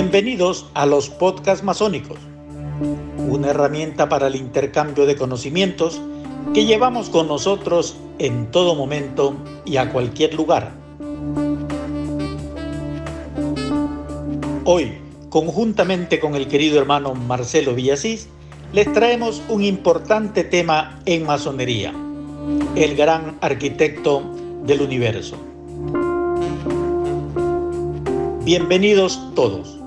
Bienvenidos 0.00 0.66
a 0.74 0.86
los 0.86 1.10
podcasts 1.10 1.64
masónicos, 1.64 2.18
una 3.18 3.48
herramienta 3.48 4.08
para 4.08 4.28
el 4.28 4.36
intercambio 4.36 5.06
de 5.06 5.16
conocimientos 5.16 6.00
que 6.54 6.66
llevamos 6.66 7.10
con 7.10 7.26
nosotros 7.26 7.96
en 8.20 8.48
todo 8.52 8.76
momento 8.76 9.34
y 9.64 9.76
a 9.76 9.90
cualquier 9.90 10.34
lugar. 10.34 10.70
Hoy, 14.64 14.98
conjuntamente 15.30 16.20
con 16.20 16.36
el 16.36 16.46
querido 16.46 16.78
hermano 16.78 17.16
Marcelo 17.16 17.74
Villasís, 17.74 18.28
les 18.72 18.92
traemos 18.92 19.42
un 19.48 19.64
importante 19.64 20.44
tema 20.44 21.00
en 21.06 21.26
masonería, 21.26 21.92
el 22.76 22.94
gran 22.94 23.36
arquitecto 23.40 24.22
del 24.62 24.80
universo. 24.80 25.36
Bienvenidos 28.44 29.34
todos. 29.34 29.77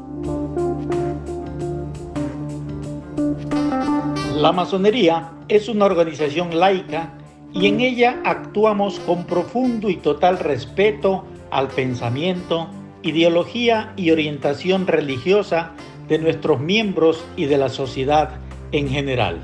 La 4.42 4.52
masonería 4.52 5.34
es 5.50 5.70
una 5.70 5.86
organización 5.86 6.60
laica 6.60 7.14
y 7.54 7.68
en 7.68 7.80
ella 7.80 8.22
actuamos 8.26 9.00
con 9.02 9.26
profundo 9.26 9.88
y 9.88 9.98
total 9.98 10.40
respeto 10.40 11.26
al 11.52 11.68
pensamiento, 11.68 12.68
ideología 13.04 13.94
y 13.98 14.10
orientación 14.10 14.88
religiosa 14.88 15.74
de 16.08 16.18
nuestros 16.18 16.60
miembros 16.60 17.24
y 17.38 17.46
de 17.46 17.58
la 17.60 17.70
sociedad 17.70 18.40
en 18.72 18.90
general. 18.90 19.38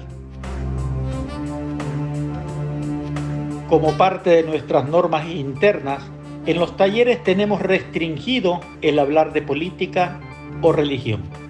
Como 3.70 3.92
parte 3.98 4.32
de 4.32 4.42
nuestras 4.42 4.90
normas 4.90 5.30
internas, 5.30 6.02
en 6.48 6.58
los 6.58 6.76
talleres 6.76 7.24
tenemos 7.24 7.62
restringido 7.62 8.62
el 8.82 8.98
hablar 8.98 9.32
de 9.32 9.44
política 9.44 10.20
o 10.64 10.72
religión. 10.72 11.47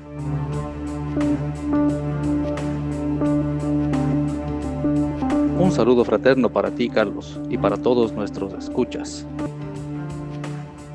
Un 5.67 5.73
saludo 5.73 6.05
fraterno 6.05 6.47
para 6.47 6.71
ti, 6.71 6.87
Carlos, 6.87 7.41
y 7.49 7.57
para 7.57 7.75
todos 7.75 8.13
nuestros 8.13 8.53
escuchas. 8.53 9.25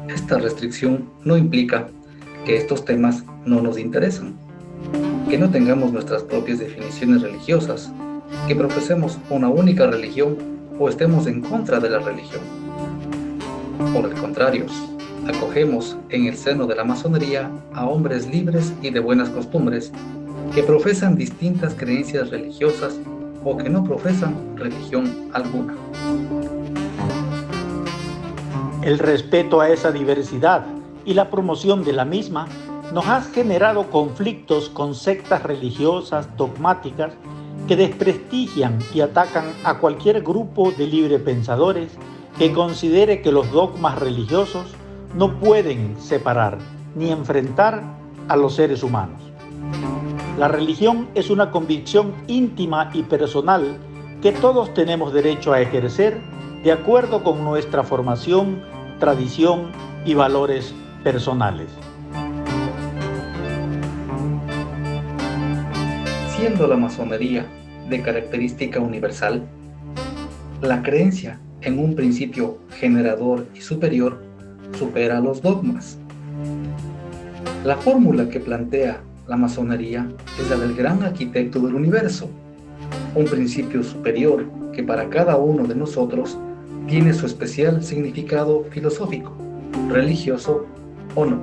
Esta 0.08 0.38
restricción 0.38 1.10
no 1.24 1.36
implica 1.36 1.88
que 2.46 2.56
estos 2.56 2.82
temas 2.86 3.22
no 3.44 3.60
nos 3.60 3.78
interesan, 3.78 4.34
que 5.28 5.36
no 5.36 5.50
tengamos 5.50 5.92
nuestras 5.92 6.22
propias 6.22 6.58
definiciones 6.58 7.20
religiosas, 7.20 7.92
que 8.48 8.56
profesemos 8.56 9.18
una 9.28 9.50
única 9.50 9.86
religión 9.88 10.38
o 10.78 10.88
estemos 10.88 11.26
en 11.26 11.42
contra 11.42 11.78
de 11.78 11.90
la 11.90 11.98
religión. 11.98 12.40
Por 13.92 14.06
el 14.06 14.14
contrario, 14.14 14.64
acogemos 15.28 15.98
en 16.08 16.24
el 16.24 16.36
seno 16.38 16.66
de 16.66 16.76
la 16.76 16.84
masonería 16.84 17.50
a 17.74 17.84
hombres 17.84 18.26
libres 18.26 18.72
y 18.80 18.88
de 18.88 19.00
buenas 19.00 19.28
costumbres 19.28 19.92
que 20.54 20.62
profesan 20.62 21.16
distintas 21.16 21.74
creencias 21.74 22.30
religiosas 22.30 22.98
o 23.44 23.56
que 23.56 23.68
no 23.68 23.84
profesan 23.84 24.56
religión 24.56 25.30
alguna. 25.32 25.74
El 28.82 28.98
respeto 28.98 29.60
a 29.60 29.68
esa 29.68 29.92
diversidad 29.92 30.64
y 31.04 31.14
la 31.14 31.30
promoción 31.30 31.84
de 31.84 31.92
la 31.92 32.04
misma 32.04 32.48
nos 32.92 33.06
ha 33.06 33.20
generado 33.22 33.90
conflictos 33.90 34.68
con 34.68 34.94
sectas 34.94 35.42
religiosas 35.42 36.28
dogmáticas 36.36 37.12
que 37.66 37.76
desprestigian 37.76 38.78
y 38.92 39.00
atacan 39.00 39.44
a 39.64 39.78
cualquier 39.78 40.22
grupo 40.22 40.72
de 40.72 40.86
librepensadores 40.86 41.92
que 42.38 42.52
considere 42.52 43.22
que 43.22 43.32
los 43.32 43.50
dogmas 43.52 43.98
religiosos 43.98 44.66
no 45.14 45.38
pueden 45.38 45.96
separar 46.00 46.58
ni 46.94 47.10
enfrentar 47.10 47.82
a 48.28 48.36
los 48.36 48.54
seres 48.54 48.82
humanos. 48.82 49.31
La 50.38 50.48
religión 50.48 51.08
es 51.14 51.28
una 51.28 51.50
convicción 51.50 52.14
íntima 52.26 52.90
y 52.94 53.02
personal 53.02 53.76
que 54.22 54.32
todos 54.32 54.72
tenemos 54.72 55.12
derecho 55.12 55.52
a 55.52 55.60
ejercer 55.60 56.18
de 56.64 56.72
acuerdo 56.72 57.22
con 57.22 57.44
nuestra 57.44 57.82
formación, 57.82 58.62
tradición 58.98 59.72
y 60.06 60.14
valores 60.14 60.74
personales. 61.04 61.68
Siendo 66.34 66.66
la 66.66 66.76
masonería 66.76 67.46
de 67.90 68.00
característica 68.00 68.80
universal, 68.80 69.42
la 70.62 70.82
creencia 70.82 71.40
en 71.60 71.78
un 71.78 71.94
principio 71.94 72.58
generador 72.78 73.46
y 73.54 73.60
superior 73.60 74.22
supera 74.78 75.20
los 75.20 75.42
dogmas. 75.42 75.98
La 77.64 77.76
fórmula 77.76 78.28
que 78.30 78.40
plantea 78.40 79.02
la 79.28 79.36
masonería 79.36 80.08
es 80.40 80.50
la 80.50 80.56
del 80.56 80.74
gran 80.74 81.02
arquitecto 81.02 81.60
del 81.60 81.74
universo, 81.74 82.28
un 83.14 83.24
principio 83.24 83.82
superior 83.82 84.46
que 84.72 84.82
para 84.82 85.08
cada 85.08 85.36
uno 85.36 85.64
de 85.66 85.74
nosotros 85.74 86.38
tiene 86.88 87.14
su 87.14 87.26
especial 87.26 87.82
significado 87.84 88.64
filosófico, 88.70 89.32
religioso 89.88 90.66
o 91.14 91.24
no. 91.24 91.42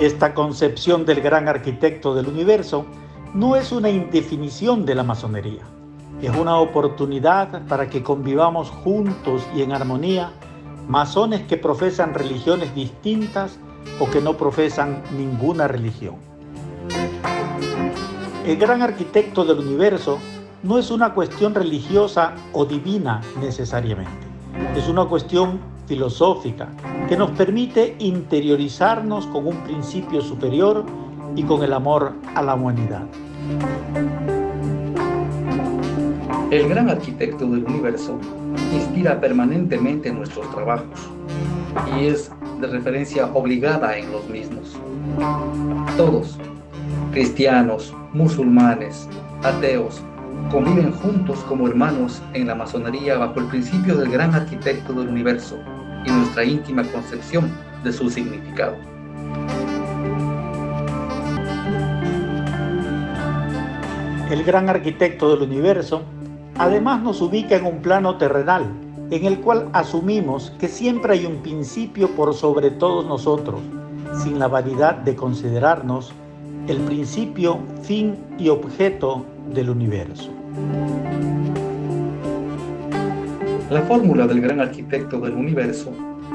Esta 0.00 0.34
concepción 0.34 1.04
del 1.04 1.20
gran 1.20 1.48
arquitecto 1.48 2.14
del 2.14 2.26
universo 2.26 2.86
no 3.34 3.56
es 3.56 3.72
una 3.72 3.88
indefinición 3.88 4.84
de 4.84 4.94
la 4.94 5.04
masonería 5.04 5.62
es 6.26 6.36
una 6.36 6.58
oportunidad 6.58 7.66
para 7.66 7.88
que 7.88 8.02
convivamos 8.02 8.70
juntos 8.70 9.46
y 9.54 9.62
en 9.62 9.72
armonía 9.72 10.30
masones 10.88 11.42
que 11.42 11.56
profesan 11.56 12.14
religiones 12.14 12.74
distintas 12.74 13.58
o 13.98 14.10
que 14.10 14.20
no 14.20 14.36
profesan 14.36 15.02
ninguna 15.16 15.68
religión. 15.68 16.16
El 18.46 18.56
gran 18.56 18.82
arquitecto 18.82 19.44
del 19.44 19.58
universo 19.58 20.18
no 20.62 20.78
es 20.78 20.90
una 20.90 21.12
cuestión 21.14 21.54
religiosa 21.54 22.34
o 22.52 22.64
divina 22.64 23.20
necesariamente, 23.40 24.26
es 24.76 24.88
una 24.88 25.04
cuestión 25.06 25.60
filosófica 25.86 26.68
que 27.08 27.16
nos 27.16 27.30
permite 27.32 27.96
interiorizarnos 27.98 29.26
con 29.26 29.46
un 29.46 29.56
principio 29.64 30.20
superior 30.20 30.84
y 31.34 31.42
con 31.42 31.62
el 31.62 31.72
amor 31.72 32.14
a 32.34 32.42
la 32.42 32.54
humanidad. 32.54 33.02
El 36.52 36.68
gran 36.68 36.90
arquitecto 36.90 37.46
del 37.46 37.64
universo 37.64 38.18
inspira 38.74 39.18
permanentemente 39.18 40.12
nuestros 40.12 40.50
trabajos 40.50 41.08
y 41.96 42.08
es 42.08 42.30
de 42.60 42.66
referencia 42.66 43.24
obligada 43.32 43.96
en 43.96 44.12
los 44.12 44.28
mismos. 44.28 44.76
Todos, 45.96 46.36
cristianos, 47.10 47.94
musulmanes, 48.12 49.08
ateos, 49.42 50.02
conviven 50.50 50.92
juntos 50.92 51.38
como 51.48 51.66
hermanos 51.66 52.20
en 52.34 52.46
la 52.46 52.54
masonería 52.54 53.16
bajo 53.16 53.40
el 53.40 53.46
principio 53.46 53.96
del 53.96 54.10
gran 54.10 54.34
arquitecto 54.34 54.92
del 54.92 55.08
universo 55.08 55.58
y 56.04 56.10
nuestra 56.10 56.44
íntima 56.44 56.82
concepción 56.84 57.50
de 57.82 57.94
su 57.94 58.10
significado. 58.10 58.76
El 64.30 64.44
gran 64.44 64.68
arquitecto 64.68 65.34
del 65.34 65.48
universo 65.48 66.02
Además 66.58 67.02
nos 67.02 67.20
ubica 67.20 67.56
en 67.56 67.64
un 67.64 67.78
plano 67.78 68.18
terrenal, 68.18 68.66
en 69.10 69.24
el 69.24 69.40
cual 69.40 69.68
asumimos 69.72 70.52
que 70.58 70.68
siempre 70.68 71.14
hay 71.14 71.26
un 71.26 71.42
principio 71.42 72.08
por 72.10 72.34
sobre 72.34 72.70
todos 72.70 73.06
nosotros, 73.06 73.60
sin 74.22 74.38
la 74.38 74.48
vanidad 74.48 74.96
de 74.96 75.16
considerarnos 75.16 76.12
el 76.68 76.78
principio, 76.78 77.58
fin 77.82 78.16
y 78.38 78.48
objeto 78.48 79.24
del 79.52 79.70
universo. 79.70 80.30
La 83.70 83.82
fórmula 83.82 84.26
del 84.26 84.42
gran 84.42 84.60
arquitecto 84.60 85.18
del 85.18 85.32
universo 85.32 85.90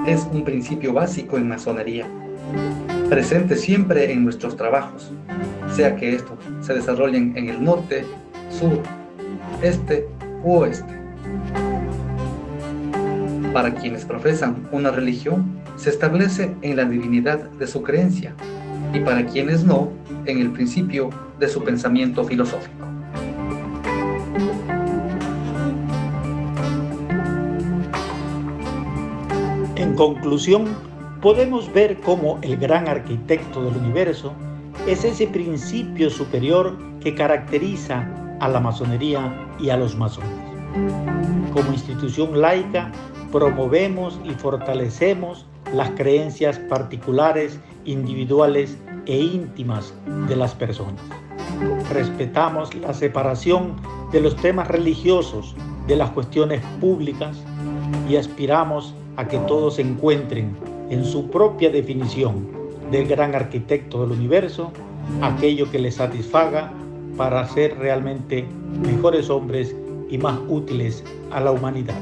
es 0.07 0.27
un 0.33 0.43
principio 0.43 0.93
básico 0.93 1.37
en 1.37 1.47
masonería, 1.47 2.07
presente 3.09 3.55
siempre 3.55 4.11
en 4.11 4.23
nuestros 4.23 4.55
trabajos, 4.55 5.11
sea 5.71 5.95
que 5.95 6.15
estos 6.15 6.37
se 6.61 6.73
desarrollen 6.73 7.33
en 7.37 7.49
el 7.49 7.63
norte, 7.63 8.05
sur, 8.49 8.81
este 9.61 10.07
u 10.43 10.57
oeste. 10.57 10.93
Para 13.53 13.73
quienes 13.73 14.05
profesan 14.05 14.67
una 14.71 14.91
religión, 14.91 15.45
se 15.77 15.89
establece 15.89 16.55
en 16.61 16.75
la 16.75 16.85
divinidad 16.85 17.39
de 17.51 17.67
su 17.67 17.81
creencia 17.83 18.33
y 18.93 18.99
para 18.99 19.25
quienes 19.25 19.63
no, 19.63 19.89
en 20.25 20.39
el 20.39 20.51
principio 20.51 21.09
de 21.39 21.47
su 21.47 21.63
pensamiento 21.63 22.23
filosófico. 22.23 22.85
En 29.75 29.95
conclusión, 29.95 30.65
podemos 31.21 31.71
ver 31.73 31.99
cómo 32.01 32.39
el 32.41 32.57
gran 32.57 32.87
arquitecto 32.87 33.63
del 33.63 33.77
universo 33.77 34.33
es 34.87 35.03
ese 35.03 35.27
principio 35.27 36.09
superior 36.09 36.77
que 36.99 37.15
caracteriza 37.15 38.07
a 38.39 38.47
la 38.47 38.59
masonería 38.59 39.33
y 39.59 39.69
a 39.69 39.77
los 39.77 39.95
masones. 39.95 40.29
Como 41.53 41.71
institución 41.71 42.39
laica, 42.39 42.91
promovemos 43.31 44.19
y 44.23 44.31
fortalecemos 44.31 45.45
las 45.73 45.89
creencias 45.91 46.59
particulares, 46.59 47.59
individuales 47.85 48.77
e 49.05 49.17
íntimas 49.17 49.93
de 50.27 50.35
las 50.35 50.53
personas. 50.53 51.01
Respetamos 51.91 52.75
la 52.75 52.93
separación 52.93 53.75
de 54.11 54.21
los 54.21 54.35
temas 54.35 54.67
religiosos 54.67 55.55
de 55.87 55.95
las 55.95 56.11
cuestiones 56.11 56.61
públicas 56.79 57.37
y 58.09 58.15
aspiramos 58.17 58.93
a 59.15 59.27
que 59.27 59.37
todos 59.39 59.79
encuentren 59.79 60.55
en 60.89 61.03
su 61.03 61.29
propia 61.29 61.69
definición 61.69 62.47
del 62.91 63.07
gran 63.07 63.35
arquitecto 63.35 64.01
del 64.01 64.17
universo 64.17 64.71
aquello 65.21 65.69
que 65.71 65.79
les 65.79 65.95
satisfaga 65.95 66.71
para 67.17 67.47
ser 67.47 67.77
realmente 67.77 68.47
mejores 68.85 69.29
hombres 69.29 69.75
y 70.09 70.17
más 70.17 70.39
útiles 70.47 71.03
a 71.31 71.41
la 71.41 71.51
humanidad. 71.51 71.99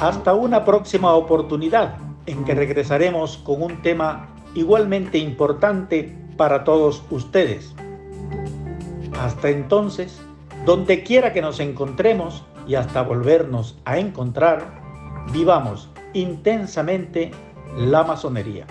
Hasta 0.00 0.34
una 0.34 0.64
próxima 0.64 1.14
oportunidad 1.14 1.96
en 2.26 2.44
que 2.44 2.54
regresaremos 2.54 3.38
con 3.38 3.62
un 3.62 3.82
tema 3.82 4.28
igualmente 4.54 5.18
importante 5.18 6.16
para 6.36 6.62
todos 6.62 7.02
ustedes. 7.10 7.74
Hasta 9.20 9.48
entonces, 9.48 10.20
donde 10.64 11.02
quiera 11.02 11.32
que 11.32 11.42
nos 11.42 11.58
encontremos 11.58 12.44
y 12.68 12.76
hasta 12.76 13.02
volvernos 13.02 13.76
a 13.84 13.98
encontrar, 13.98 14.80
vivamos 15.32 15.88
intensamente 16.12 17.32
la 17.76 18.04
masonería. 18.04 18.66